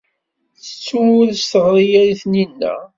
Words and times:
Tettu 0.63 0.99
ur 1.19 1.27
as-teɣri 1.33 1.85
ara 2.01 2.11
i 2.11 2.15
Taninna. 2.21 2.73